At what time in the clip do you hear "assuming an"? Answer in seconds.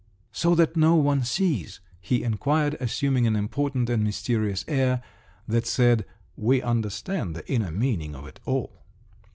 2.79-3.35